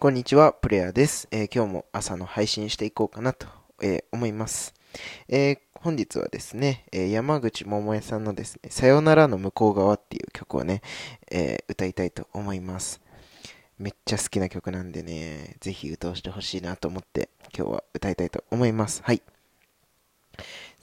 [0.00, 3.46] こんにちは、プレイヤーです、えー今日も朝の配信していこうかなと、
[3.82, 4.72] えー思います。
[5.28, 10.80] えー本日はですね、え山口百恵さんのですね、さよならの向こう側っていう曲をね、
[11.30, 13.02] え歌いたいと思います。
[13.78, 19.02] めっちゃ好きな曲なんでね、ぜひ歌わせてほしいなと思って、今日は歌いたいと思います。
[19.04, 19.20] はい。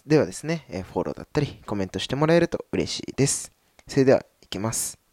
[0.05, 3.52] ではですね、えフォローだったり、コメントしてもらえると嬉しいです。
[3.88, 5.06] それでは、いきます。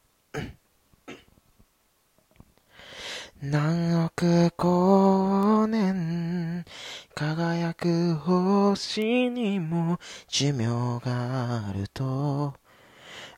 [3.50, 6.64] 何億光年
[7.14, 10.64] 輝く星にも寿命
[11.04, 12.54] があると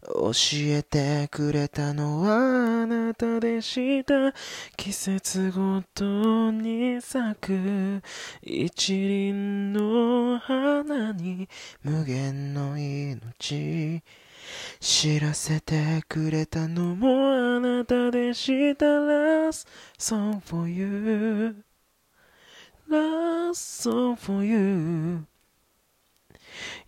[0.05, 0.31] 教
[0.69, 4.33] えてくれたのはあなたでした。
[4.77, 8.03] 季節ごとに咲く
[8.43, 11.49] 一輪の花に
[11.83, 14.05] 無限の命。
[14.81, 19.69] 知らせてくれたのもあなたでした Last
[19.99, 21.57] song for you
[22.89, 25.25] Last song for you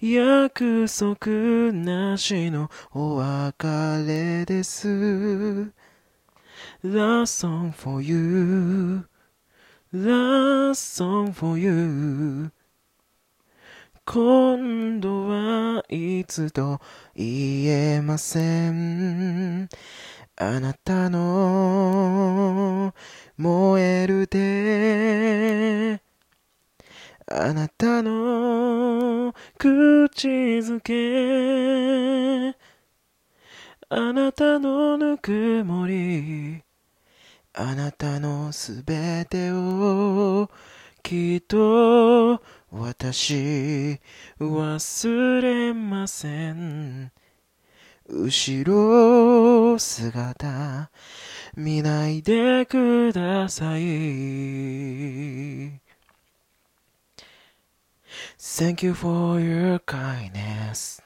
[0.00, 1.30] 約束
[1.72, 3.66] なしのお別
[4.06, 4.88] れです
[6.84, 9.04] Last song for you
[9.92, 12.52] Last song for you
[14.10, 16.80] 今度はいつと
[17.14, 19.68] 言えません。
[20.34, 22.94] あなたの
[23.36, 26.00] 燃える手。
[27.30, 32.56] あなたの口づけ。
[33.90, 36.62] あなたのぬくもり。
[37.52, 40.48] あなたのすべてを
[41.02, 42.40] きっと
[42.70, 43.98] 私
[44.38, 47.10] 忘れません
[48.06, 48.64] 後
[49.72, 50.91] ろ姿
[51.56, 53.80] 見ないでください
[58.38, 61.03] Thank you for your kindness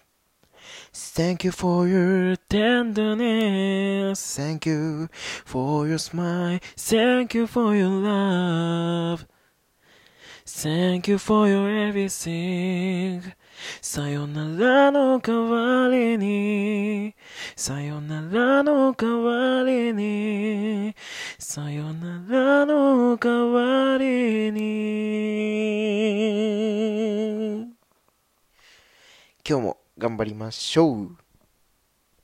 [0.93, 5.09] Thank you for your tenderness Thank you
[5.45, 9.27] for your smile Thank you for your love
[10.55, 13.23] Thank you for your everything.
[13.81, 17.15] さよならの代わりに
[17.57, 20.95] さよならの代わりに
[21.39, 24.61] さよならの代わりに
[29.49, 31.22] 今日も頑張りましょう。